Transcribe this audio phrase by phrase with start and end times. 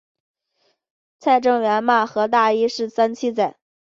[1.19, 3.55] 蔡正元骂何大一是三七仔。